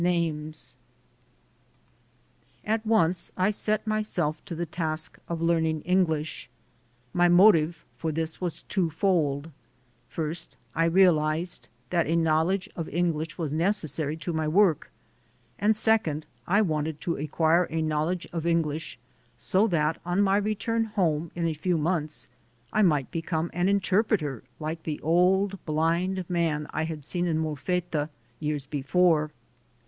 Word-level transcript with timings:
108 0.03 0.31
THE 0.31 0.57
SOUL 0.57 0.71
OF 0.71 0.71
AN 0.73 0.73
IMMIGRANT 0.73 0.75
At 2.81 2.85
once 2.87 3.31
I 3.37 3.51
set 3.51 3.85
myself 3.85 4.43
to 4.45 4.55
the 4.55 4.65
task 4.65 5.19
of 5.29 5.43
learning 5.43 5.83
Eng 5.85 6.07
lish. 6.07 6.49
My 7.13 7.27
motive 7.27 7.85
for 7.99 8.11
this 8.11 8.41
was 8.41 8.63
twofold: 8.63 9.51
First 10.09 10.55
I 10.73 10.85
realized 10.85 11.69
that 11.91 12.07
a 12.07 12.15
knowledge 12.15 12.67
of 12.75 12.89
English 12.89 13.37
was 13.37 13.51
necessary 13.51 14.17
to 14.17 14.33
my 14.33 14.47
work; 14.47 14.89
and 15.59 15.75
second, 15.75 16.25
I 16.47 16.63
wanted 16.63 16.99
to 17.01 17.17
acquire 17.17 17.65
a 17.65 17.83
knowledge 17.83 18.27
of 18.33 18.47
English 18.47 18.97
so 19.37 19.67
that 19.67 20.01
on 20.03 20.23
my 20.23 20.37
return 20.37 20.85
home 20.85 21.29
in 21.35 21.45
a 21.45 21.53
few 21.53 21.77
months 21.77 22.27
I 22.73 22.81
might 22.81 23.11
become 23.11 23.51
an 23.53 23.69
interpreter 23.69 24.41
like 24.59 24.81
the 24.81 24.99
old 25.01 25.63
blind 25.63 26.27
man 26.27 26.65
I 26.71 26.85
had 26.85 27.05
seen 27.05 27.27
in 27.27 27.37
Molfetta 27.37 28.09
years 28.39 28.65
before. 28.65 29.29